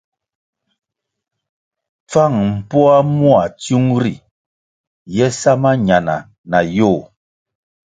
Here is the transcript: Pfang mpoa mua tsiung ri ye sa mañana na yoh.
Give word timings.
Pfang 2.07 2.37
mpoa 2.55 2.95
mua 3.17 3.43
tsiung 3.61 3.89
ri 4.03 4.13
ye 5.15 5.27
sa 5.39 5.51
mañana 5.63 6.15
na 6.51 6.59
yoh. 6.77 7.01